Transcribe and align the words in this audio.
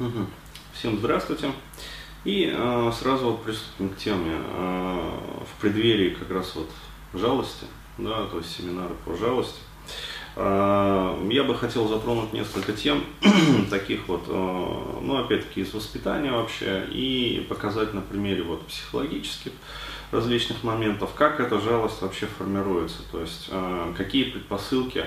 Угу. 0.00 0.26
Всем 0.72 0.98
здравствуйте. 0.98 1.52
И 2.24 2.52
э, 2.52 2.92
сразу 2.98 3.32
вот 3.32 3.42
приступим 3.42 3.90
к 3.90 3.96
теме. 3.98 4.38
Э, 4.38 5.10
в 5.42 5.60
преддверии 5.60 6.10
как 6.10 6.30
раз 6.30 6.54
вот 6.54 6.70
жалости, 7.12 7.66
да, 7.98 8.26
то 8.26 8.38
есть 8.38 8.56
семинары 8.56 8.94
по 9.04 9.14
жалости. 9.14 9.60
Э, 10.34 11.28
я 11.30 11.44
бы 11.44 11.54
хотел 11.54 11.88
затронуть 11.88 12.32
несколько 12.32 12.72
тем, 12.72 13.04
таких 13.70 14.08
вот, 14.08 14.24
э, 14.28 14.32
ну, 15.02 15.16
опять-таки, 15.16 15.60
из 15.60 15.74
воспитания 15.74 16.32
вообще, 16.32 16.86
и 16.90 17.44
показать 17.48 17.92
на 17.92 18.00
примере 18.00 18.42
вот 18.42 18.66
психологических 18.66 19.52
различных 20.10 20.62
моментов, 20.62 21.10
как 21.14 21.38
эта 21.38 21.60
жалость 21.60 22.00
вообще 22.00 22.26
формируется, 22.26 22.98
то 23.10 23.20
есть 23.20 23.48
э, 23.50 23.94
какие 23.96 24.24
предпосылки, 24.24 25.04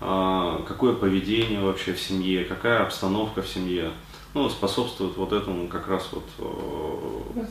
какое 0.00 0.94
поведение 0.94 1.60
вообще 1.60 1.92
в 1.92 2.00
семье, 2.00 2.46
какая 2.46 2.82
обстановка 2.82 3.42
в 3.42 3.48
семье, 3.48 3.90
ну, 4.34 4.48
способствует 4.48 5.16
вот 5.16 5.32
этому 5.32 5.68
как 5.68 5.88
раз 5.88 6.08
вот, 6.12 6.24
э, 6.38 7.44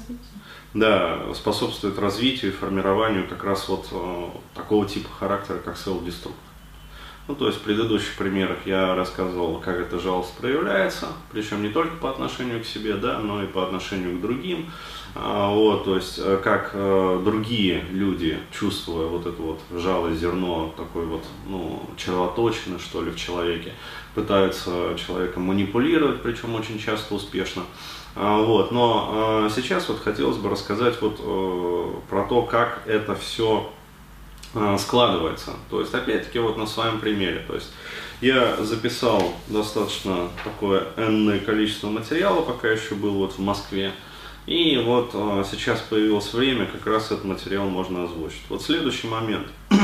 да, 0.74 1.34
способствует 1.34 2.00
развитию 2.00 2.52
и 2.52 2.56
формированию 2.56 3.28
как 3.28 3.44
раз 3.44 3.68
вот 3.68 3.88
э, 3.92 4.30
такого 4.56 4.88
типа 4.88 5.10
характера, 5.10 5.60
как 5.60 5.76
self-destruct. 5.76 6.34
Ну, 7.30 7.36
то 7.36 7.46
есть 7.46 7.60
в 7.60 7.62
предыдущих 7.62 8.16
примерах 8.16 8.58
я 8.66 8.96
рассказывал, 8.96 9.60
как 9.60 9.78
эта 9.78 10.00
жалость 10.00 10.36
проявляется, 10.36 11.10
причем 11.32 11.62
не 11.62 11.70
только 11.70 11.96
по 11.98 12.10
отношению 12.10 12.60
к 12.60 12.66
себе, 12.66 12.96
да, 12.96 13.20
но 13.20 13.44
и 13.44 13.46
по 13.46 13.62
отношению 13.64 14.18
к 14.18 14.22
другим. 14.22 14.72
А, 15.14 15.54
вот, 15.54 15.86
то 15.86 15.96
есть 15.96 16.18
э, 16.18 16.40
как 16.44 16.72
э, 16.74 17.22
другие 17.24 17.86
люди, 17.92 18.40
чувствуя 18.52 19.06
вот 19.06 19.28
это 19.28 19.40
вот 19.44 19.60
жалость, 19.80 20.20
зерно 20.20 20.74
такой 20.76 21.06
вот, 21.06 21.24
ну, 21.48 21.88
червоточины, 21.98 22.80
что 22.80 23.04
ли, 23.04 23.12
в 23.12 23.16
человеке, 23.16 23.74
пытаются 24.16 24.96
человеком 24.98 25.44
манипулировать, 25.44 26.24
причем 26.24 26.56
очень 26.56 26.80
часто 26.80 27.14
успешно. 27.14 27.62
А, 28.16 28.42
вот, 28.42 28.72
но 28.72 29.46
э, 29.46 29.50
сейчас 29.56 29.88
вот 29.88 30.00
хотелось 30.00 30.38
бы 30.38 30.50
рассказать 30.50 31.00
вот 31.00 31.18
про 32.10 32.24
то, 32.24 32.42
как 32.42 32.82
это 32.88 33.14
все 33.14 33.72
складывается. 34.78 35.52
То 35.70 35.80
есть, 35.80 35.94
опять-таки, 35.94 36.40
вот 36.40 36.58
на 36.58 36.66
своем 36.66 37.00
примере. 37.00 37.44
То 37.48 37.56
есть, 37.56 37.72
я 38.22 38.58
записал 38.58 39.34
достаточно 39.48 40.30
такое 40.44 40.88
энное 40.98 41.40
количество 41.40 41.90
материала, 41.90 42.42
пока 42.42 42.68
еще 42.68 42.96
был 42.96 43.14
вот 43.14 43.34
в 43.34 43.40
Москве. 43.40 43.94
И 44.50 44.82
вот 44.84 45.12
э, 45.14 45.44
сейчас 45.50 45.80
появилось 45.80 46.34
время, 46.34 46.66
как 46.66 46.88
раз 46.88 47.12
этот 47.12 47.24
материал 47.24 47.70
можно 47.70 48.06
озвучить. 48.06 48.42
Вот 48.50 48.64
следующий 48.64 49.08
момент. 49.08 49.48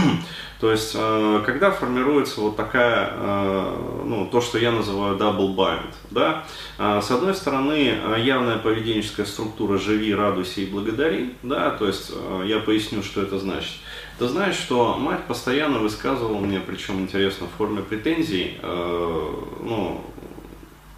то 0.60 0.72
есть, 0.72 0.94
э, 0.96 1.44
когда 1.46 1.70
формируется 1.70 2.42
вот 2.42 2.58
такая, 2.58 3.12
э, 3.12 4.02
ну, 4.06 4.26
то, 4.26 4.42
что 4.42 4.58
я 4.58 4.72
называю 4.72 5.18
double 5.18 5.56
bind, 5.56 5.94
да, 6.10 6.46
э, 6.80 7.00
с 7.04 7.12
одной 7.12 7.36
стороны, 7.36 7.94
э, 7.96 8.16
явная 8.24 8.58
поведенческая 8.58 9.28
структура 9.28 9.78
«живи, 9.78 10.16
радуйся 10.16 10.62
и 10.62 10.66
благодари», 10.66 11.36
да, 11.44 11.70
то 11.70 11.86
есть, 11.86 12.12
э, 12.12 12.46
я 12.48 12.60
поясню, 12.60 13.04
что 13.04 13.22
это 13.22 13.38
значит. 13.38 13.74
Это 14.16 14.30
значит, 14.30 14.56
что 14.56 14.96
мать 14.98 15.26
постоянно 15.26 15.80
высказывала 15.80 16.40
мне, 16.40 16.62
причем 16.62 17.02
интересно, 17.02 17.48
в 17.48 17.58
форме 17.58 17.82
претензий, 17.82 18.58
э, 18.62 19.34
ну, 19.62 20.02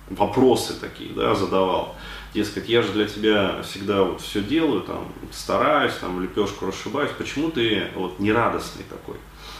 вопросы 0.09 0.79
такие, 0.79 1.13
да, 1.13 1.33
задавал. 1.33 1.95
Дескать, 2.35 2.69
я 2.69 2.83
же 2.83 2.91
для 2.91 3.07
тебя 3.07 3.63
всегда 3.63 4.03
вот 4.03 4.21
все 4.21 4.41
делаю, 4.41 4.81
там, 4.81 5.07
стараюсь, 5.31 5.93
там, 5.95 6.21
лепешку 6.21 6.67
расшибаюсь, 6.67 7.09
почему 7.17 7.49
ты 7.49 7.87
вот 7.95 8.19
нерадостный 8.19 8.83
такой? 8.87 9.15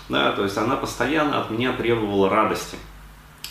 Да, 0.09 0.33
то 0.33 0.43
есть 0.43 0.57
она 0.57 0.75
постоянно 0.75 1.41
от 1.41 1.49
меня 1.49 1.73
требовала 1.73 2.29
радости, 2.29 2.77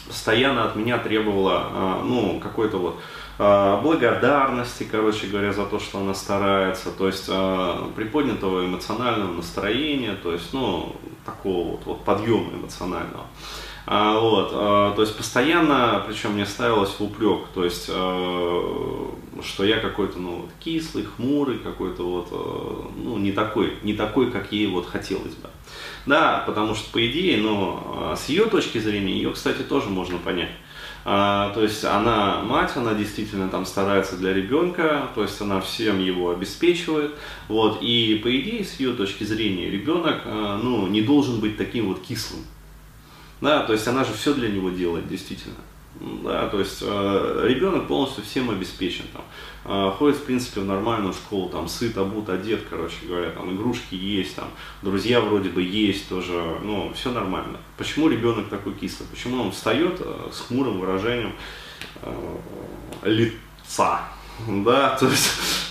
постоянно 0.07 0.67
от 0.67 0.77
меня 0.77 0.98
требовала, 0.98 1.63
а, 1.65 2.03
ну, 2.05 2.39
какой-то 2.41 2.77
вот 2.77 3.01
а, 3.01 3.01
благодарности, 3.39 4.89
короче 4.91 5.27
говоря, 5.27 5.53
за 5.53 5.67
то, 5.67 5.79
что 5.79 5.98
она 5.98 6.15
старается, 6.15 6.91
то 6.91 7.06
есть 7.06 7.27
а, 7.29 7.92
приподнятого 7.95 8.65
эмоционального 8.65 9.33
настроения, 9.33 10.17
то 10.23 10.33
есть, 10.33 10.55
ну, 10.55 10.97
такого 11.27 11.73
вот, 11.73 11.80
вот 11.85 12.05
подъема 12.05 12.55
эмоционального. 12.55 13.27
А, 13.86 14.19
вот, 14.19 14.51
а, 14.52 14.95
то 14.95 15.02
есть 15.02 15.14
постоянно, 15.17 16.02
причем 16.08 16.33
мне 16.33 16.47
ставилось 16.47 16.98
в 16.98 17.01
упрек, 17.02 17.48
то 17.55 17.64
есть, 17.64 17.85
что 17.85 19.64
я 19.64 19.80
какой-то, 19.80 20.18
ну, 20.18 20.36
вот, 20.42 20.51
кислый, 20.58 21.05
хмурый, 21.05 21.58
какой-то 21.58 22.05
вот, 22.05 22.95
ну, 22.97 23.18
не 23.18 23.33
такой, 23.33 23.74
не 23.83 23.92
такой, 23.92 24.30
как 24.30 24.51
ей 24.51 24.67
вот 24.67 24.86
хотелось 24.86 25.35
бы. 25.35 25.51
Да, 26.07 26.42
потому 26.47 26.74
что, 26.74 26.91
по 26.91 27.07
идее, 27.07 27.36
ну, 27.42 28.14
с 28.17 28.30
ее 28.30 28.47
точки 28.47 28.79
зрения, 28.79 29.13
ее, 29.13 29.33
кстати, 29.33 29.61
тоже 29.61 29.91
можно 29.91 30.17
понять. 30.17 30.53
А, 31.08 31.50
то 31.50 31.62
есть 31.62 31.84
она 31.84 32.42
мать, 32.42 32.72
она 32.74 32.92
действительно 32.92 33.48
там 33.48 33.64
старается 33.64 34.17
для 34.17 34.34
ребенка, 34.34 35.08
то 35.14 35.22
есть 35.22 35.40
она 35.40 35.61
всем 35.61 36.00
его 36.00 36.30
обеспечивает. 36.30 37.14
Вот, 37.46 37.80
и 37.80 38.17
по 38.20 38.40
идее, 38.40 38.64
с 38.64 38.80
ее 38.80 38.92
точки 38.92 39.22
зрения, 39.22 39.70
ребенок 39.70 40.22
а, 40.24 40.58
ну, 40.61 40.89
не 40.89 41.02
должен 41.02 41.39
быть 41.39 41.56
таким 41.56 41.86
вот 41.86 42.02
кислым. 42.02 42.40
Да, 43.40 43.62
то 43.62 43.72
есть 43.72 43.86
она 43.86 44.02
же 44.02 44.14
все 44.14 44.34
для 44.34 44.48
него 44.48 44.70
делает, 44.70 45.08
действительно. 45.08 45.55
Да, 46.01 46.48
то 46.48 46.58
есть 46.58 46.83
э, 46.83 47.45
ребенок 47.48 47.89
полностью 47.89 48.23
всем 48.23 48.51
обеспечен. 48.51 49.05
Там, 49.12 49.23
э, 49.64 49.92
ходит, 49.92 50.18
в 50.18 50.24
принципе, 50.24 50.61
в 50.61 50.67
нормальную 50.67 51.14
школу, 51.14 51.48
там, 51.48 51.68
сыт, 51.68 51.96
обут, 51.96 52.29
одет, 52.29 52.64
короче 52.68 52.96
говоря, 53.07 53.30
там, 53.30 53.55
игрушки 53.55 53.95
есть, 53.95 54.36
там, 54.36 54.48
друзья 54.83 55.20
вроде 55.20 55.48
бы 55.48 55.62
есть 55.62 56.08
тоже, 56.08 56.58
ну, 56.62 56.92
все 56.95 57.11
нормально. 57.12 57.58
Почему 57.79 58.08
ребенок 58.08 58.48
такой 58.48 58.74
кислый? 58.74 59.08
Почему 59.08 59.42
он 59.42 59.52
встает 59.52 59.96
э, 60.01 60.29
с 60.30 60.40
хмурым 60.40 60.80
выражением 60.80 61.33
э, 62.02 62.39
лица? 63.02 64.01
Да, 64.46 64.96
то 64.96 65.06
есть 65.08 65.30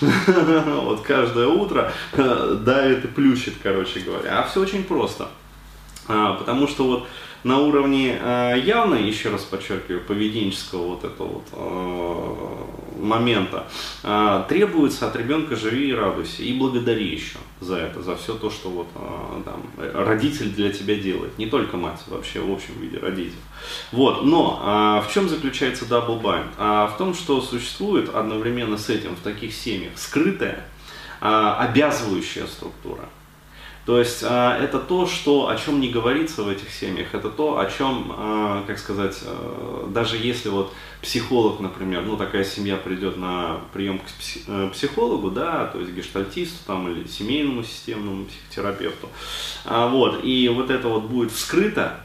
вот 0.66 1.02
каждое 1.02 1.46
утро 1.46 1.92
э, 2.14 2.58
давит 2.64 3.04
и 3.04 3.08
плющит, 3.08 3.54
короче 3.62 4.00
говоря. 4.00 4.40
А 4.40 4.42
все 4.48 4.60
очень 4.60 4.82
просто. 4.82 5.28
А, 6.08 6.34
потому 6.34 6.66
что 6.66 6.84
вот 6.84 7.08
на 7.46 7.60
уровне 7.60 8.18
э, 8.20 8.60
явно, 8.64 8.96
еще 8.96 9.30
раз 9.30 9.44
подчеркиваю, 9.44 10.00
поведенческого 10.00 10.88
вот 10.88 11.04
этого 11.04 11.28
вот 11.28 11.46
э, 11.52 13.00
момента, 13.00 13.68
э, 14.02 14.44
требуется 14.48 15.06
от 15.06 15.14
ребенка 15.14 15.54
живи 15.54 15.90
и 15.90 15.94
радуйся, 15.94 16.42
и 16.42 16.52
благодари 16.58 17.06
еще 17.06 17.38
за 17.60 17.76
это, 17.76 18.02
за 18.02 18.16
все 18.16 18.34
то, 18.34 18.50
что 18.50 18.68
вот 18.68 18.88
э, 18.96 19.42
там, 19.44 19.62
родитель 19.94 20.50
для 20.50 20.72
тебя 20.72 20.96
делает, 20.96 21.38
не 21.38 21.46
только 21.46 21.76
мать, 21.76 22.00
вообще 22.08 22.40
в 22.40 22.50
общем 22.50 22.80
виде 22.80 22.98
родитель. 22.98 23.38
Вот, 23.92 24.24
но 24.24 25.00
э, 25.04 25.08
в 25.08 25.14
чем 25.14 25.28
заключается 25.28 25.84
double 25.84 26.20
bind? 26.20 26.48
А 26.58 26.88
в 26.88 26.98
том, 26.98 27.14
что 27.14 27.40
существует 27.40 28.12
одновременно 28.12 28.76
с 28.76 28.88
этим 28.88 29.14
в 29.14 29.20
таких 29.20 29.54
семьях 29.54 29.92
скрытая, 29.94 30.66
э, 31.20 31.54
обязывающая 31.60 32.46
структура. 32.46 33.08
То 33.86 34.00
есть 34.00 34.24
а, 34.24 34.58
это 34.58 34.80
то, 34.80 35.06
что, 35.06 35.48
о 35.48 35.56
чем 35.56 35.80
не 35.80 35.88
говорится 35.88 36.42
в 36.42 36.48
этих 36.48 36.72
семьях, 36.72 37.14
это 37.14 37.30
то, 37.30 37.60
о 37.60 37.70
чем, 37.70 38.12
а, 38.16 38.64
как 38.66 38.80
сказать, 38.80 39.16
а, 39.22 39.88
даже 39.88 40.16
если 40.16 40.48
вот 40.48 40.74
психолог, 41.00 41.60
например, 41.60 42.02
ну 42.02 42.16
такая 42.16 42.42
семья 42.42 42.76
придет 42.76 43.16
на 43.16 43.60
прием 43.72 44.00
к 44.00 44.02
э, 44.48 44.70
психологу, 44.72 45.30
да, 45.30 45.66
то 45.66 45.78
есть 45.78 45.92
гештальтисту 45.92 46.58
там 46.66 46.90
или 46.90 47.06
семейному 47.06 47.62
системному 47.62 48.24
психотерапевту, 48.24 49.08
вот, 49.64 50.24
и 50.24 50.48
вот 50.48 50.70
это 50.70 50.88
вот 50.88 51.04
будет 51.04 51.30
вскрыто, 51.30 52.00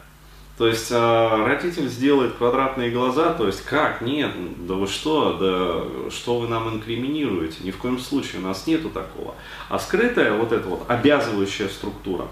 то 0.61 0.67
есть 0.67 0.91
э, 0.91 1.43
родитель 1.47 1.89
сделает 1.89 2.35
квадратные 2.35 2.91
глаза, 2.91 3.33
то 3.33 3.47
есть 3.47 3.65
как, 3.65 4.01
нет, 4.01 4.29
да 4.67 4.75
вы 4.75 4.85
что, 4.85 5.33
да 5.33 6.11
что 6.11 6.37
вы 6.37 6.47
нам 6.47 6.75
инкриминируете, 6.75 7.63
ни 7.63 7.71
в 7.71 7.77
коем 7.77 7.97
случае, 7.97 8.43
у 8.43 8.45
нас 8.45 8.67
нету 8.67 8.91
такого. 8.91 9.33
А 9.69 9.79
скрытая 9.79 10.33
вот 10.37 10.51
эта 10.51 10.69
вот 10.69 10.83
обязывающая 10.87 11.67
структура, 11.67 12.27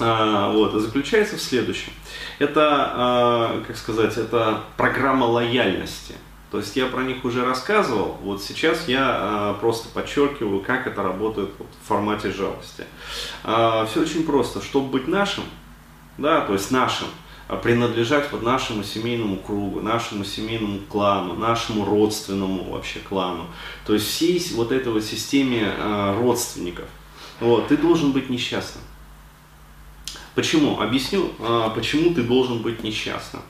э, 0.00 0.50
вот, 0.54 0.72
заключается 0.72 1.36
в 1.36 1.40
следующем. 1.40 1.92
Это, 2.40 3.60
э, 3.60 3.64
как 3.68 3.76
сказать, 3.76 4.16
это 4.16 4.62
программа 4.76 5.26
лояльности. 5.26 6.16
То 6.50 6.58
есть 6.58 6.74
я 6.74 6.86
про 6.86 7.04
них 7.04 7.24
уже 7.24 7.44
рассказывал, 7.44 8.18
вот 8.22 8.42
сейчас 8.42 8.88
я 8.88 9.54
э, 9.54 9.60
просто 9.60 9.88
подчеркиваю, 9.90 10.62
как 10.62 10.88
это 10.88 11.00
работает 11.00 11.50
вот, 11.60 11.68
в 11.80 11.86
формате 11.86 12.32
жалости. 12.32 12.86
Э, 13.44 13.86
все 13.88 14.00
очень 14.00 14.26
просто, 14.26 14.60
чтобы 14.60 14.88
быть 14.88 15.06
нашим, 15.06 15.44
да, 16.18 16.40
то 16.40 16.52
есть 16.52 16.72
нашим, 16.72 17.06
принадлежать 17.62 18.32
вот 18.32 18.42
нашему 18.42 18.82
семейному 18.82 19.36
кругу, 19.36 19.80
нашему 19.80 20.24
семейному 20.24 20.80
клану, 20.88 21.34
нашему 21.34 21.84
родственному 21.84 22.72
вообще 22.72 22.98
клану. 22.98 23.46
То 23.86 23.94
есть 23.94 24.06
всей 24.06 24.42
вот 24.54 24.72
этой 24.72 24.92
вот 24.92 25.04
системе 25.04 25.72
э, 25.76 26.16
родственников. 26.18 26.86
Вот, 27.38 27.68
ты 27.68 27.76
должен 27.76 28.12
быть 28.12 28.30
несчастным. 28.30 28.82
Почему? 30.34 30.80
Объясню, 30.80 31.30
э, 31.38 31.70
почему 31.74 32.12
ты 32.14 32.22
должен 32.22 32.62
быть 32.62 32.82
несчастным. 32.82 33.42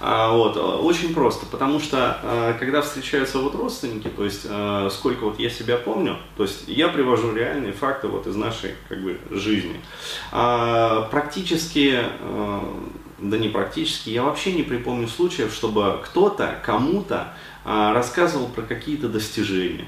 А, 0.00 0.32
вот, 0.32 0.56
очень 0.56 1.14
просто, 1.14 1.46
потому 1.46 1.78
что 1.80 2.56
когда 2.58 2.82
встречаются 2.82 3.38
вот 3.38 3.54
родственники, 3.54 4.08
то 4.08 4.24
есть 4.24 4.46
сколько 4.90 5.24
вот 5.24 5.38
я 5.38 5.48
себя 5.48 5.76
помню, 5.76 6.18
то 6.36 6.42
есть 6.42 6.64
я 6.66 6.88
привожу 6.88 7.32
реальные 7.32 7.72
факты 7.72 8.08
вот 8.08 8.26
из 8.26 8.34
нашей 8.34 8.74
как 8.88 9.02
бы 9.02 9.18
жизни. 9.30 9.80
А, 10.32 11.02
практически 11.10 12.00
да 13.18 13.38
не 13.38 13.48
практически, 13.48 14.10
я 14.10 14.22
вообще 14.22 14.52
не 14.52 14.62
припомню 14.62 15.08
случаев, 15.08 15.52
чтобы 15.52 16.00
кто-то 16.04 16.60
кому-то 16.64 17.34
а, 17.64 17.92
рассказывал 17.92 18.48
про 18.48 18.62
какие-то 18.62 19.08
достижения, 19.08 19.86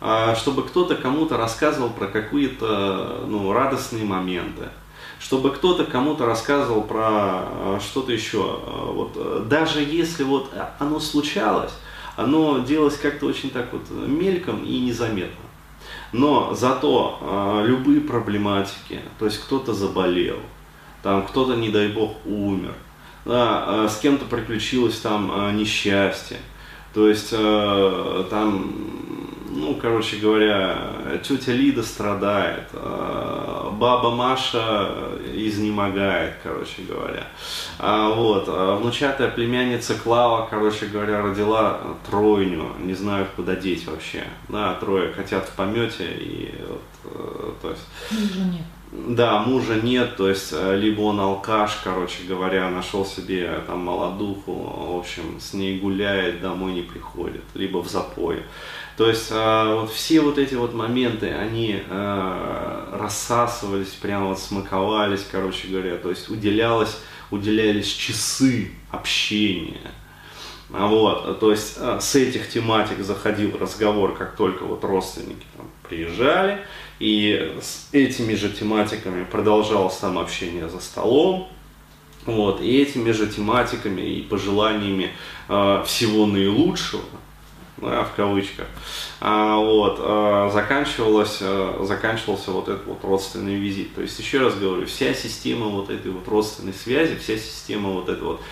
а, 0.00 0.34
чтобы 0.34 0.62
кто-то 0.62 0.94
кому-то 0.94 1.36
рассказывал 1.36 1.90
про 1.90 2.06
какие-то 2.06 3.24
ну, 3.26 3.52
радостные 3.52 4.04
моменты, 4.04 4.68
чтобы 5.18 5.50
кто-то 5.50 5.84
кому-то 5.84 6.26
рассказывал 6.26 6.82
про 6.82 7.02
а, 7.02 7.78
что-то 7.80 8.12
еще. 8.12 8.60
Вот, 8.64 9.48
даже 9.48 9.80
если 9.80 10.22
вот 10.22 10.52
оно 10.78 11.00
случалось, 11.00 11.72
оно 12.16 12.60
делалось 12.60 12.96
как-то 12.96 13.26
очень 13.26 13.50
так 13.50 13.72
вот 13.72 13.90
мельком 13.90 14.64
и 14.64 14.78
незаметно. 14.78 15.44
Но 16.12 16.54
зато 16.54 17.18
э, 17.20 17.66
любые 17.66 18.00
проблематики, 18.00 19.00
то 19.18 19.26
есть 19.26 19.40
кто-то 19.40 19.74
заболел, 19.74 20.38
там 21.04 21.26
кто-то, 21.26 21.54
не 21.54 21.68
дай 21.68 21.88
бог, 21.88 22.16
умер, 22.24 22.72
да, 23.26 23.84
э, 23.84 23.88
с 23.90 23.98
кем-то 23.98 24.24
приключилось 24.24 24.98
там 25.00 25.30
э, 25.30 25.52
несчастье, 25.52 26.38
то 26.94 27.06
есть 27.06 27.28
э, 27.30 28.24
там, 28.30 28.74
ну, 29.50 29.74
короче 29.74 30.16
говоря, 30.16 30.78
тетя 31.22 31.52
Лида 31.52 31.82
страдает, 31.82 32.70
баба 32.72 34.10
Маша 34.10 34.90
изнемогает, 35.34 36.36
короче 36.42 36.82
говоря. 36.88 37.28
А, 37.78 38.08
вот, 38.08 38.48
внучатая 38.48 39.30
племянница 39.30 39.94
Клава, 39.94 40.48
короче 40.50 40.86
говоря, 40.86 41.22
родила 41.22 41.80
тройню, 42.10 42.72
не 42.80 42.94
знаю, 42.94 43.26
куда 43.36 43.54
деть 43.54 43.86
вообще. 43.86 44.24
Да, 44.48 44.74
трое 44.74 45.12
хотят 45.12 45.48
в 45.48 45.52
помете, 45.52 46.08
и 46.10 46.52
вот, 46.68 47.60
то 47.62 47.70
есть... 47.70 47.84
Мужа 48.10 48.40
нет. 48.50 48.64
Да, 48.96 49.40
мужа 49.40 49.74
нет, 49.74 50.16
то 50.16 50.28
есть 50.28 50.50
э, 50.52 50.76
либо 50.76 51.00
он 51.00 51.18
алкаш, 51.18 51.80
короче 51.82 52.22
говоря, 52.28 52.70
нашел 52.70 53.04
себе 53.04 53.60
там 53.66 53.80
молодуху, 53.80 54.52
в 54.52 54.96
общем, 54.96 55.40
с 55.40 55.52
ней 55.52 55.80
гуляет, 55.80 56.40
домой 56.40 56.74
не 56.74 56.82
приходит, 56.82 57.42
либо 57.54 57.78
в 57.78 57.88
запое. 57.88 58.44
То 58.96 59.08
есть 59.08 59.32
э, 59.32 59.74
вот 59.74 59.90
все 59.90 60.20
вот 60.20 60.38
эти 60.38 60.54
вот 60.54 60.74
моменты, 60.74 61.32
они 61.32 61.82
э, 61.84 62.88
рассасывались, 62.92 63.88
прямо 63.88 64.26
вот 64.26 64.38
смаковались, 64.38 65.26
короче 65.28 65.66
говоря, 65.66 65.96
то 65.96 66.10
есть 66.10 66.30
уделялось, 66.30 66.96
уделялись 67.32 67.88
часы 67.88 68.70
общения. 68.92 69.90
А 70.76 70.88
вот, 70.88 71.38
то 71.38 71.52
есть 71.52 71.74
э, 71.78 71.98
с 72.00 72.14
этих 72.16 72.48
тематик 72.48 72.98
заходил 72.98 73.56
разговор, 73.56 74.16
как 74.16 74.34
только 74.34 74.64
вот 74.64 74.82
родственники 74.82 75.46
там, 75.56 75.66
приезжали, 75.88 76.62
и 76.98 77.56
с 77.60 77.88
этими 77.92 78.34
же 78.34 78.50
тематиками 78.50 79.22
продолжалось 79.24 79.96
там 79.96 80.18
общение 80.18 80.68
за 80.68 80.80
столом, 80.80 81.48
вот, 82.26 82.60
и 82.60 82.82
этими 82.82 83.12
же 83.12 83.28
тематиками 83.28 84.00
и 84.00 84.22
пожеланиями 84.22 85.12
э, 85.48 85.84
всего 85.86 86.26
наилучшего, 86.26 87.02
да, 87.76 88.04
в 88.04 88.14
кавычках, 88.14 88.66
а, 89.20 89.56
вот, 89.56 89.98
а, 90.00 90.50
заканчивалось, 90.52 91.38
а, 91.40 91.84
заканчивался 91.84 92.50
вот 92.52 92.68
этот 92.68 92.86
вот 92.86 93.04
родственный 93.04 93.56
визит. 93.56 93.94
То 93.94 94.02
есть, 94.02 94.18
еще 94.18 94.38
раз 94.38 94.54
говорю, 94.54 94.86
вся 94.86 95.12
система 95.14 95.66
вот 95.66 95.90
этой 95.90 96.10
вот 96.10 96.26
родственной 96.28 96.72
связи, 96.72 97.16
вся 97.16 97.36
система 97.36 97.90
вот 97.90 98.08
этой 98.08 98.22
вот 98.22 98.40
а, 98.40 98.44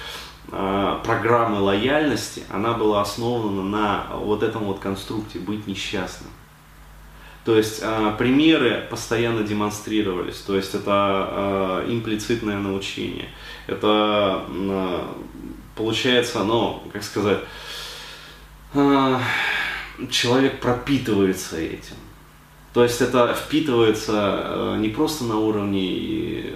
программы 0.49 1.61
лояльности, 1.61 2.43
она 2.51 2.73
была 2.75 3.01
основана 3.01 3.63
на 3.63 4.07
вот 4.17 4.43
этом 4.43 4.65
вот 4.65 4.81
конструкте 4.81 5.39
быть 5.39 5.67
несчастным. 5.67 6.31
То 7.45 7.57
есть 7.57 7.81
э, 7.83 8.15
примеры 8.19 8.87
постоянно 8.89 9.43
демонстрировались, 9.43 10.37
то 10.37 10.55
есть 10.55 10.75
это 10.75 11.83
э, 11.85 11.93
имплицитное 11.93 12.59
научение. 12.59 13.29
Это 13.67 14.45
э, 14.49 15.07
получается, 15.75 16.45
ну, 16.45 16.85
как 16.93 17.03
сказать, 17.03 17.41
э, 18.75 19.19
человек 20.09 20.61
пропитывается 20.61 21.59
этим. 21.59 21.97
То 22.73 22.85
есть 22.85 23.01
это 23.01 23.35
впитывается 23.35 24.45
э, 24.45 24.77
не 24.79 24.91
просто 24.91 25.25
на 25.25 25.37
уровне 25.37 26.55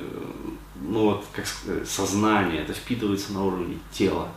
ну 0.96 1.10
вот, 1.10 1.26
как 1.30 1.46
сказать, 1.46 1.86
сознания, 1.86 2.60
это 2.60 2.72
впитывается 2.72 3.34
на 3.34 3.44
уровне 3.44 3.78
тела. 3.92 4.28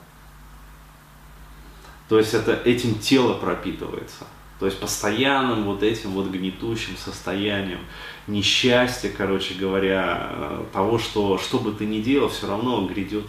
То 2.10 2.18
есть 2.18 2.34
это 2.34 2.54
этим 2.54 3.00
тело 3.00 3.36
пропитывается. 3.36 4.26
То 4.60 4.66
есть 4.66 4.78
постоянным 4.78 5.64
вот 5.64 5.84
этим 5.84 6.12
вот 6.12 6.28
гнетущим 6.28 6.98
состоянием 6.98 7.80
несчастья, 8.28 9.10
короче 9.10 9.54
говоря, 9.54 10.32
э, 10.32 10.66
того, 10.74 11.00
что 11.00 11.38
что 11.38 11.60
бы 11.60 11.72
ты 11.72 11.86
ни 11.86 12.02
делал, 12.02 12.28
все 12.28 12.48
равно 12.48 12.86
грядет. 12.86 13.24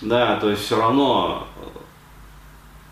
Да, 0.00 0.36
то 0.40 0.50
есть 0.50 0.64
все 0.64 0.76
равно, 0.76 1.46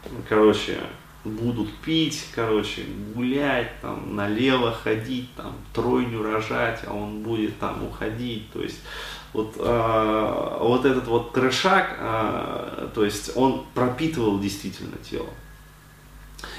э, 0.05 0.09
короче, 0.29 0.79
будут 1.25 1.73
пить, 1.79 2.27
короче, 2.35 2.85
гулять, 3.15 3.81
там, 3.81 4.17
налево 4.17 4.73
ходить, 4.73 5.29
там, 5.37 5.55
тройню 5.73 6.23
рожать, 6.23 6.81
а 6.87 6.95
он 6.95 7.23
будет 7.23 7.59
там 7.59 7.85
уходить, 7.85 8.51
то 8.53 8.63
есть 8.63 8.81
вот, 9.33 9.55
э, 9.57 10.59
вот 10.61 10.85
этот 10.85 11.07
вот 11.07 11.33
трешак, 11.33 11.97
э, 11.99 12.89
то 12.95 13.05
есть 13.05 13.37
он 13.37 13.65
пропитывал 13.75 14.39
действительно 14.39 14.97
тело. 15.09 15.29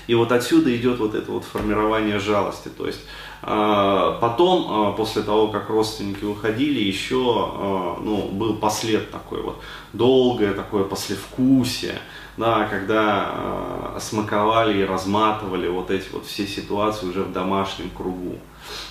И 0.08 0.16
вот 0.16 0.32
отсюда 0.32 0.76
идет 0.76 1.00
вот 1.00 1.16
это 1.16 1.32
вот 1.32 1.46
формирование 1.46 2.20
жалости. 2.20 2.70
То 2.70 2.88
есть 2.88 3.02
э, 3.42 4.18
потом, 4.22 4.94
э, 4.94 4.98
после 4.98 5.22
того, 5.22 5.48
как 5.48 5.70
родственники 5.70 6.26
уходили, 6.26 6.80
еще 6.80 7.16
э, 7.16 8.04
ну, 8.04 8.30
был 8.32 8.56
послед 8.56 9.12
такой 9.12 9.42
вот, 9.42 9.60
долгое 9.94 10.54
такое 10.54 10.84
послевкусие, 10.84 12.00
да, 12.38 12.68
когда 12.68 13.94
смаковали 14.00 14.82
и 14.82 14.86
разматывали 14.86 15.68
вот 15.68 15.92
эти 15.92 16.10
вот 16.12 16.26
все 16.26 16.48
ситуации 16.48 17.08
уже 17.08 17.24
в 17.24 17.32
домашнем 17.32 17.90
кругу. 17.90 18.38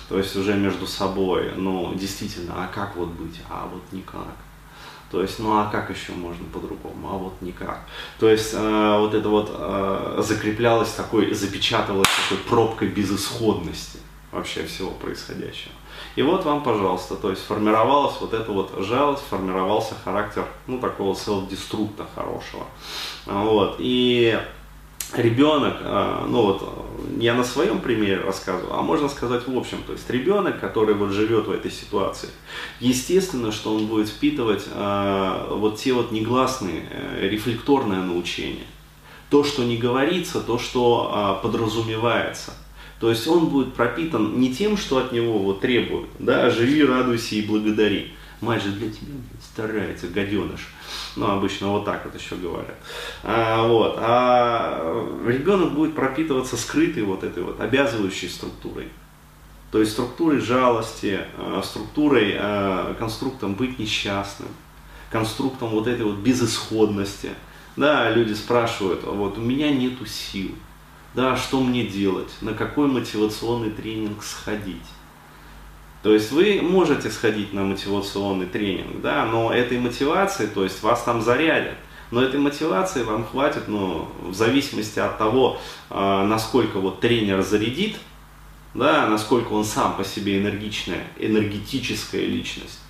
То 0.09 0.17
есть 0.17 0.35
уже 0.35 0.53
между 0.53 0.87
собой, 0.87 1.51
ну, 1.55 1.93
действительно, 1.95 2.53
а 2.57 2.67
как 2.73 2.95
вот 2.95 3.09
быть, 3.09 3.41
а 3.49 3.67
вот 3.71 3.81
никак. 3.91 4.35
То 5.11 5.21
есть, 5.21 5.37
ну 5.37 5.59
а 5.59 5.69
как 5.71 5.91
еще 5.91 6.11
можно 6.13 6.43
по-другому? 6.45 7.07
А 7.07 7.17
вот 7.17 7.33
никак. 7.41 7.81
То 8.19 8.27
есть, 8.27 8.51
э, 8.55 8.97
вот 8.99 9.13
это 9.13 9.29
вот 9.29 9.51
э, 9.53 10.21
закреплялось 10.25 10.91
такой, 10.91 11.33
запечатывалось 11.35 12.07
такой 12.27 12.43
пробкой 12.45 12.87
безысходности 12.87 13.99
вообще 14.33 14.65
всего 14.65 14.91
происходящего. 14.91 15.71
И 16.15 16.21
вот 16.21 16.43
вам, 16.45 16.63
пожалуйста, 16.63 17.15
то 17.15 17.29
есть 17.29 17.43
формировалась 17.43 18.15
вот 18.19 18.33
эта 18.33 18.51
вот 18.51 18.73
жалость, 18.79 19.23
формировался 19.29 19.95
характер, 20.03 20.45
ну, 20.67 20.79
такого 20.79 21.15
селф-деструкта 21.15 22.05
хорошего. 22.15 22.65
Вот. 23.25 23.75
И 23.79 24.37
ребенок, 25.15 25.75
а, 25.81 26.25
ну 26.27 26.41
вот 26.41 26.87
я 27.19 27.33
на 27.33 27.43
своем 27.43 27.79
примере 27.79 28.17
рассказываю, 28.17 28.73
а 28.73 28.81
можно 28.81 29.09
сказать 29.09 29.47
в 29.47 29.57
общем, 29.57 29.83
то 29.85 29.93
есть 29.93 30.09
ребенок, 30.09 30.59
который 30.59 30.95
вот 30.95 31.11
живет 31.11 31.47
в 31.47 31.51
этой 31.51 31.71
ситуации, 31.71 32.29
естественно, 32.79 33.51
что 33.51 33.73
он 33.75 33.87
будет 33.87 34.09
впитывать 34.09 34.65
а, 34.73 35.47
вот 35.51 35.77
те 35.77 35.93
вот 35.93 36.11
негласные, 36.11 36.87
э, 36.89 37.27
рефлекторное 37.29 38.01
научение. 38.01 38.65
То, 39.29 39.43
что 39.43 39.63
не 39.63 39.77
говорится, 39.77 40.41
то, 40.41 40.59
что 40.59 41.39
подразумевается. 41.41 42.53
То 43.03 43.09
есть 43.09 43.27
он 43.27 43.47
будет 43.47 43.73
пропитан 43.73 44.39
не 44.39 44.55
тем, 44.55 44.77
что 44.77 44.97
от 44.97 45.11
него 45.11 45.37
вот 45.37 45.59
требуют, 45.59 46.07
да, 46.19 46.49
живи, 46.49 46.85
радуйся 46.85 47.35
и 47.35 47.41
благодари. 47.41 48.13
Мать 48.39 48.63
же 48.63 48.71
для 48.71 48.89
тебя 48.89 49.11
старается, 49.41 50.07
гаденыш. 50.07 50.69
Ну, 51.17 51.27
обычно 51.29 51.67
вот 51.67 51.83
так 51.83 52.05
вот 52.05 52.17
еще 52.17 52.35
говорят. 52.35 52.77
А, 53.21 53.67
вот. 53.67 53.95
а 53.99 55.05
ребенок 55.27 55.73
будет 55.73 55.95
пропитываться 55.95 56.55
скрытой 56.55 57.03
вот 57.03 57.25
этой 57.25 57.43
вот 57.43 57.59
обязывающей 57.59 58.29
структурой. 58.29 58.87
То 59.69 59.81
есть 59.81 59.91
структурой 59.91 60.39
жалости, 60.39 61.19
а, 61.37 61.61
структурой, 61.61 62.37
а, 62.39 62.95
конструктом 62.97 63.55
быть 63.55 63.79
несчастным, 63.79 64.47
конструктом 65.11 65.71
вот 65.71 65.87
этой 65.87 66.05
вот 66.05 66.19
безысходности. 66.19 67.31
Да, 67.75 68.09
люди 68.11 68.31
спрашивают, 68.31 69.03
вот 69.03 69.37
у 69.37 69.41
меня 69.41 69.73
нету 69.73 70.05
сил, 70.05 70.55
да, 71.13 71.35
что 71.35 71.61
мне 71.61 71.85
делать, 71.85 72.31
на 72.41 72.53
какой 72.53 72.87
мотивационный 72.87 73.71
тренинг 73.71 74.23
сходить. 74.23 74.85
То 76.01 76.13
есть 76.13 76.31
вы 76.31 76.59
можете 76.61 77.09
сходить 77.09 77.53
на 77.53 77.63
мотивационный 77.63 78.45
тренинг, 78.45 79.01
да, 79.01 79.25
но 79.25 79.53
этой 79.53 79.79
мотивации, 79.79 80.47
то 80.47 80.63
есть 80.63 80.83
вас 80.83 81.03
там 81.03 81.21
зарядят. 81.21 81.75
Но 82.11 82.21
этой 82.21 82.39
мотивации 82.39 83.01
вам 83.01 83.25
хватит, 83.25 83.67
ну, 83.67 84.07
в 84.21 84.35
зависимости 84.35 84.99
от 84.99 85.17
того, 85.17 85.57
э, 85.89 86.25
насколько 86.25 86.79
вот 86.79 86.99
тренер 86.99 87.41
зарядит, 87.41 87.95
да, 88.75 89.07
насколько 89.07 89.53
он 89.53 89.63
сам 89.63 89.95
по 89.95 90.03
себе 90.03 90.39
энергичная, 90.39 91.07
энергетическая 91.17 92.25
личность. 92.25 92.82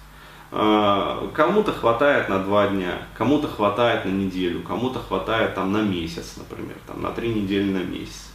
Э, 0.55 1.29
кому-то 1.33 1.72
хватает 1.72 2.29
на 2.29 2.38
два 2.38 2.67
дня, 2.67 3.00
кому-то 3.17 3.48
хватает 3.48 4.05
на 4.05 4.10
неделю, 4.10 4.62
кому-то 4.62 5.00
хватает 5.00 5.55
там 5.55 5.72
на 5.72 5.81
месяц, 5.81 6.36
например, 6.38 6.75
там 6.86 7.01
на 7.01 7.10
три 7.10 7.33
недели 7.33 7.72
на 7.72 7.83
месяц. 7.83 8.29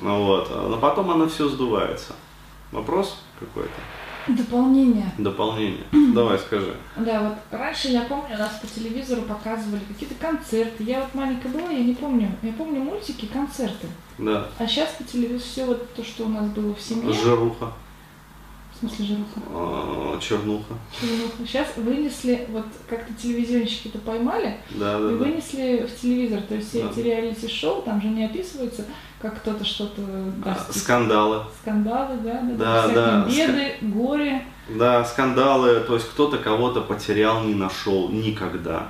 Ну, 0.00 0.24
вот. 0.24 0.50
Но 0.50 0.78
потом 0.78 1.10
оно 1.10 1.28
все 1.28 1.46
сдувается. 1.46 2.14
Вопрос 2.72 3.20
какой-то? 3.38 3.70
Дополнение. 4.28 5.12
Дополнение. 5.18 5.84
Давай, 6.14 6.38
скажи. 6.38 6.74
Да, 6.96 7.20
вот 7.20 7.58
раньше 7.58 7.88
я 7.88 8.02
помню, 8.02 8.38
нас 8.38 8.60
по 8.60 8.66
телевизору 8.66 9.22
показывали 9.22 9.80
какие-то 9.88 10.14
концерты. 10.14 10.84
Я 10.84 11.00
вот 11.00 11.14
маленькая 11.14 11.48
была, 11.48 11.70
я 11.70 11.84
не 11.84 11.94
помню. 11.94 12.30
Я 12.42 12.52
помню 12.52 12.80
мультики, 12.80 13.26
концерты. 13.26 13.88
Да. 14.16 14.48
А 14.58 14.66
сейчас 14.66 14.90
по 14.90 15.04
телевизору 15.04 15.40
все 15.40 15.66
вот 15.66 15.94
то, 15.94 16.02
что 16.02 16.24
у 16.24 16.28
нас 16.28 16.46
было 16.48 16.74
в 16.74 16.80
семье. 16.80 17.12
Жируха. 17.12 17.72
В 18.78 18.86
смысле 18.86 19.04
жируха? 19.06 19.40
А, 19.50 20.18
чернуха. 20.20 20.74
Чернуха. 21.00 21.32
Сейчас 21.44 21.66
вынесли, 21.76 22.46
вот 22.50 22.66
как-то 22.88 23.12
телевизионщики-то 23.14 23.98
поймали, 23.98 24.56
Да, 24.70 24.98
и 24.98 25.02
да, 25.02 25.08
да. 25.08 25.14
вынесли 25.16 25.84
в 25.84 26.00
телевизор. 26.00 26.42
То 26.42 26.54
есть 26.54 26.68
все 26.68 26.84
Да. 26.84 26.90
эти 26.90 27.00
реалити-шоу, 27.00 27.82
там 27.82 28.00
же 28.00 28.06
не 28.06 28.24
описывается, 28.24 28.84
как 29.20 29.40
кто-то 29.40 29.64
что-то 29.64 30.00
А. 30.44 30.56
Скандалы. 30.72 31.42
Скандалы, 31.60 32.18
да, 32.22 32.40
да, 32.42 32.54
Да, 32.54 33.24
всякие 33.28 33.46
да, 33.48 33.52
беды, 33.52 33.72
горе. 33.82 34.44
Да, 34.68 35.02
скандалы, 35.04 35.80
то 35.80 35.94
есть 35.94 36.10
кто-то 36.10 36.36
кого-то 36.36 36.82
потерял, 36.82 37.42
не 37.42 37.54
нашел 37.54 38.10
никогда. 38.10 38.88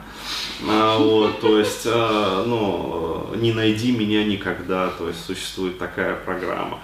А, 0.69 0.99
вот, 0.99 1.41
то 1.41 1.57
есть, 1.57 1.87
а, 1.87 2.45
ну, 2.45 3.37
не 3.37 3.53
найди 3.53 3.93
меня 3.93 4.25
никогда, 4.25 4.89
то 4.89 5.07
есть 5.07 5.25
существует 5.25 5.79
такая 5.79 6.17
программа. 6.17 6.81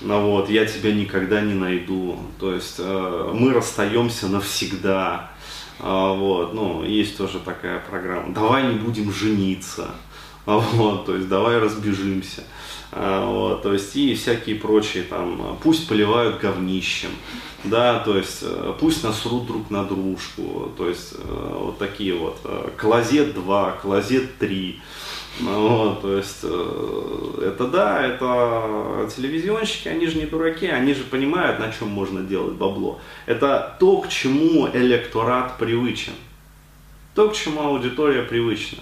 Ну, 0.00 0.30
вот, 0.30 0.48
я 0.48 0.64
тебя 0.64 0.92
никогда 0.92 1.40
не 1.40 1.54
найду, 1.54 2.20
то 2.38 2.54
есть 2.54 2.76
э, 2.78 3.30
мы 3.34 3.52
расстаемся 3.52 4.28
навсегда. 4.28 5.32
А, 5.80 6.12
вот, 6.12 6.54
ну, 6.54 6.84
есть 6.84 7.18
тоже 7.18 7.40
такая 7.40 7.80
программа. 7.80 8.32
Давай 8.32 8.62
не 8.68 8.76
будем 8.76 9.12
жениться. 9.12 9.88
А, 10.46 10.58
Вот, 10.72 11.06
то 11.06 11.14
есть 11.14 11.28
давай 11.28 11.58
разбежимся. 11.58 12.44
А, 12.92 13.26
Вот, 13.26 13.62
то 13.62 13.72
есть 13.72 13.94
и 13.96 14.14
всякие 14.14 14.56
прочие 14.56 15.02
там, 15.02 15.58
пусть 15.62 15.88
поливают 15.88 16.40
говнищем, 16.40 17.10
да, 17.64 17.98
то 17.98 18.16
есть 18.16 18.38
э, 18.42 18.74
пусть 18.78 19.02
насрут 19.02 19.46
друг 19.46 19.70
на 19.70 19.84
дружку, 19.84 20.72
то 20.76 20.88
есть 20.88 21.14
э, 21.14 21.56
вот 21.60 21.78
такие 21.78 22.14
вот, 22.14 22.38
э, 22.44 22.70
клозет 22.76 23.34
2, 23.34 23.72
клозет 23.82 24.38
3, 24.38 24.80
вот, 25.40 26.00
то 26.00 26.16
есть 26.16 26.44
это 26.44 27.68
да, 27.68 28.06
это 28.06 29.10
телевизионщики, 29.14 29.88
они 29.88 30.06
же 30.06 30.18
не 30.18 30.26
дураки, 30.26 30.66
они 30.66 30.94
же 30.94 31.02
понимают, 31.04 31.58
на 31.58 31.70
чем 31.72 31.88
можно 31.88 32.22
делать 32.22 32.54
бабло. 32.54 33.00
Это 33.26 33.76
то, 33.78 33.98
к 33.98 34.08
чему 34.08 34.68
электорат 34.72 35.58
привычен, 35.58 36.14
то, 37.14 37.28
к 37.28 37.34
чему 37.34 37.60
аудитория 37.62 38.22
привычна. 38.22 38.78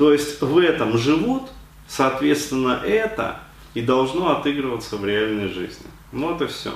То 0.00 0.14
есть 0.14 0.40
в 0.40 0.56
этом 0.56 0.96
живут, 0.96 1.50
соответственно, 1.86 2.80
это 2.82 3.40
и 3.74 3.82
должно 3.82 4.30
отыгрываться 4.30 4.96
в 4.96 5.04
реальной 5.04 5.48
жизни. 5.48 5.84
Вот 6.10 6.40
и 6.40 6.46
все. 6.46 6.72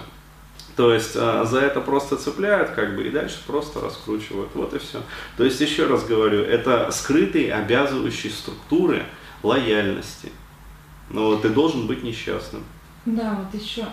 То 0.76 0.92
есть 0.92 1.12
э, 1.14 1.44
за 1.46 1.60
это 1.60 1.80
просто 1.80 2.16
цепляют, 2.16 2.72
как 2.72 2.94
бы, 2.94 3.06
и 3.06 3.10
дальше 3.10 3.38
просто 3.46 3.80
раскручивают. 3.80 4.50
Вот 4.52 4.74
и 4.74 4.78
все. 4.78 5.00
То 5.38 5.44
есть, 5.44 5.58
еще 5.58 5.86
раз 5.86 6.04
говорю, 6.04 6.42
это 6.42 6.90
скрытые 6.92 7.54
обязывающие 7.54 8.30
структуры 8.30 9.04
лояльности. 9.42 10.30
Но 11.08 11.28
вот 11.28 11.40
ты 11.40 11.48
должен 11.48 11.86
быть 11.86 12.02
несчастным. 12.02 12.62
Да, 13.06 13.40
вот 13.40 13.58
еще 13.58 13.86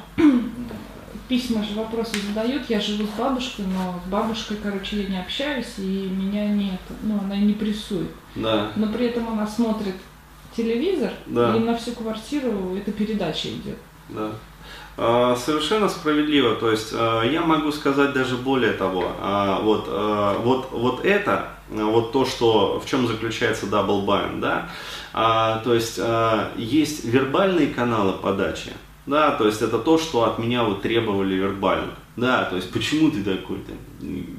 письма 1.28 1.64
же 1.64 1.74
вопросы 1.76 2.18
задают. 2.28 2.70
Я 2.70 2.80
живу 2.80 3.06
с 3.06 3.20
бабушкой, 3.20 3.66
но 3.66 4.00
с 4.06 4.10
бабушкой, 4.10 4.58
короче, 4.62 5.02
я 5.04 5.10
не 5.10 5.20
общаюсь, 5.20 5.74
и 5.78 5.82
меня 6.10 6.48
нет, 6.48 6.80
ну, 7.04 7.20
она 7.24 7.36
не 7.38 7.54
прессует. 7.54 8.12
Да. 8.36 8.72
Но 8.76 8.88
при 8.88 9.08
этом 9.08 9.28
она 9.30 9.46
смотрит 9.48 9.96
телевизор, 10.56 11.12
Да. 11.28 11.56
и 11.56 11.60
на 11.60 11.76
всю 11.78 11.92
квартиру 11.94 12.76
эта 12.78 12.92
передача 12.92 13.50
идет. 13.50 13.78
Да. 14.10 14.32
А, 14.98 15.36
Совершенно 15.36 15.88
справедливо. 15.90 16.56
То 16.56 16.70
есть 16.72 16.90
а, 16.94 17.24
я 17.24 17.42
могу 17.42 17.72
сказать 17.72 18.14
даже 18.14 18.36
более 18.38 18.74
того. 18.74 19.14
а, 19.22 19.62
Вот, 19.62 19.88
вот, 20.44 20.72
вот 20.72 21.06
это, 21.06 21.48
вот 21.70 22.12
то, 22.12 22.26
что 22.26 22.80
в 22.80 22.86
чем 22.90 23.08
заключается 23.08 23.66
double 23.68 24.06
bind, 24.06 24.40
да, 24.42 24.68
то 25.64 25.74
есть 25.74 26.00
есть 26.58 27.06
вербальные 27.06 27.68
каналы 27.68 28.14
подачи, 28.14 28.74
да, 29.06 29.32
то 29.32 29.48
есть 29.48 29.62
это 29.62 29.80
то, 29.80 29.98
что 29.98 30.24
от 30.24 30.40
меня 30.40 30.64
вот 30.64 30.82
требовали 30.82 31.36
вербально, 31.36 31.94
да, 32.16 32.46
то 32.46 32.56
есть 32.56 32.72
почему 32.72 33.10
ты 33.12 33.24
такой-то 33.24 33.74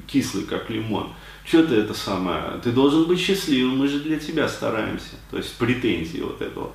кислый, 0.07 0.45
как 0.45 0.69
лимон, 0.69 1.09
что 1.45 1.65
ты 1.65 1.75
это 1.75 1.93
самое, 1.93 2.59
ты 2.63 2.71
должен 2.71 3.05
быть 3.05 3.19
счастливым, 3.19 3.77
мы 3.77 3.87
же 3.87 3.99
для 3.99 4.17
тебя 4.17 4.47
стараемся, 4.47 5.15
то 5.29 5.37
есть 5.37 5.57
претензии 5.57 6.21
вот 6.21 6.41
это 6.41 6.59
вот. 6.59 6.73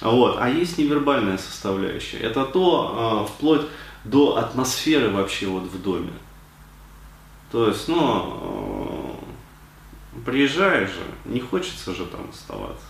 Вот. 0.00 0.36
А 0.40 0.50
есть 0.50 0.78
невербальная 0.78 1.38
составляющая, 1.38 2.18
это 2.18 2.44
то, 2.44 2.94
а, 2.96 3.26
вплоть 3.26 3.62
до 4.04 4.36
атмосферы 4.36 5.10
вообще 5.10 5.46
вот 5.46 5.64
в 5.64 5.82
доме. 5.82 6.12
То 7.50 7.68
есть, 7.68 7.88
ну, 7.88 9.16
э, 10.14 10.20
приезжаешь 10.24 10.90
же, 10.90 11.02
не 11.24 11.40
хочется 11.40 11.94
же 11.94 12.04
там 12.04 12.28
оставаться, 12.30 12.84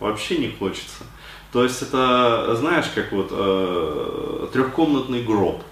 вообще 0.00 0.38
не 0.38 0.50
хочется. 0.50 1.04
То 1.52 1.62
есть 1.62 1.82
это, 1.82 2.56
знаешь, 2.56 2.86
как 2.94 3.12
вот 3.12 3.28
э, 3.30 4.48
трехкомнатный 4.52 5.22
гроб. 5.22 5.62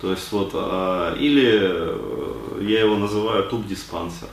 То 0.00 0.10
есть 0.10 0.32
вот, 0.32 0.52
э, 0.54 1.16
или 1.18 1.60
э, 1.62 2.62
я 2.62 2.80
его 2.80 2.96
называю 2.96 3.44
туб-диспансер. 3.48 4.28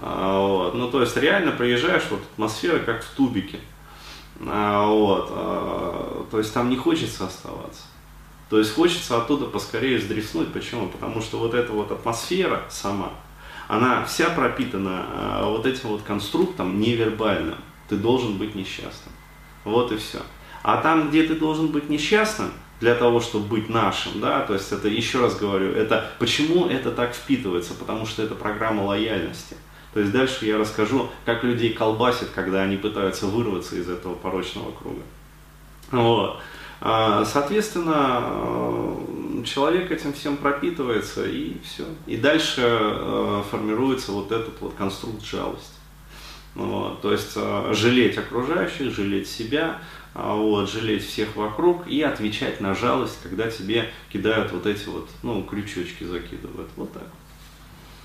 А, 0.00 0.38
вот. 0.38 0.74
Ну, 0.74 0.90
то 0.90 1.00
есть 1.00 1.16
реально 1.16 1.52
приезжаешь, 1.52 2.04
вот 2.10 2.20
атмосфера 2.32 2.78
как 2.80 3.02
в 3.02 3.10
тубике. 3.10 3.60
А, 4.46 4.86
вот. 4.86 5.28
а, 5.30 6.26
то 6.30 6.38
есть 6.38 6.52
там 6.52 6.70
не 6.70 6.76
хочется 6.76 7.26
оставаться. 7.26 7.82
То 8.50 8.58
есть 8.58 8.74
хочется 8.74 9.16
оттуда 9.16 9.46
поскорее 9.46 9.98
сдриснуть. 10.00 10.52
Почему? 10.52 10.88
Потому 10.88 11.20
что 11.20 11.38
вот 11.38 11.54
эта 11.54 11.72
вот 11.72 11.90
атмосфера 11.90 12.62
сама, 12.68 13.10
она 13.68 14.04
вся 14.04 14.28
пропитана 14.30 15.06
а, 15.08 15.48
вот 15.48 15.66
этим 15.66 15.90
вот 15.90 16.02
конструктом 16.02 16.80
невербальным. 16.80 17.58
Ты 17.94 18.00
должен 18.00 18.38
быть 18.38 18.56
несчастным. 18.56 19.12
Вот 19.62 19.92
и 19.92 19.96
все. 19.96 20.18
А 20.64 20.78
там, 20.78 21.10
где 21.10 21.22
ты 21.22 21.36
должен 21.36 21.68
быть 21.68 21.88
несчастным, 21.88 22.50
для 22.80 22.96
того, 22.96 23.20
чтобы 23.20 23.46
быть 23.46 23.68
нашим, 23.68 24.20
да, 24.20 24.40
то 24.40 24.54
есть 24.54 24.72
это, 24.72 24.88
еще 24.88 25.20
раз 25.20 25.36
говорю, 25.36 25.70
это, 25.70 26.10
почему 26.18 26.66
это 26.66 26.90
так 26.90 27.14
впитывается, 27.14 27.72
потому 27.74 28.04
что 28.04 28.24
это 28.24 28.34
программа 28.34 28.82
лояльности. 28.82 29.56
То 29.92 30.00
есть 30.00 30.10
дальше 30.10 30.44
я 30.46 30.58
расскажу, 30.58 31.08
как 31.24 31.44
людей 31.44 31.72
колбасит, 31.72 32.30
когда 32.34 32.62
они 32.62 32.76
пытаются 32.76 33.26
вырваться 33.26 33.76
из 33.76 33.88
этого 33.88 34.16
порочного 34.16 34.72
круга. 34.72 35.02
Вот. 35.92 36.40
А, 36.80 37.24
Соответственно, 37.24 38.24
э, 38.24 39.44
человек 39.46 39.92
этим 39.92 40.12
всем 40.12 40.36
пропитывается 40.36 41.24
и 41.24 41.58
все. 41.62 41.84
И 42.06 42.16
дальше 42.16 42.62
э, 42.66 43.42
формируется 43.48 44.10
вот 44.10 44.32
этот 44.32 44.60
вот 44.60 44.74
конструкт 44.74 45.24
жалости. 45.24 45.83
Вот, 46.54 47.00
то 47.02 47.12
есть 47.12 47.32
э, 47.34 47.72
жалеть 47.74 48.16
окружающих, 48.16 48.94
жалеть 48.94 49.28
себя, 49.28 49.80
а, 50.14 50.34
вот, 50.34 50.70
жалеть 50.70 51.04
всех 51.04 51.34
вокруг 51.34 51.88
и 51.88 52.00
отвечать 52.02 52.60
на 52.60 52.74
жалость, 52.74 53.18
когда 53.22 53.50
тебе 53.50 53.90
кидают 54.08 54.52
вот 54.52 54.64
эти 54.66 54.86
вот, 54.86 55.10
ну, 55.24 55.42
крючочки 55.42 56.04
закидывают. 56.04 56.68
Вот 56.76 56.92
так. 56.92 57.08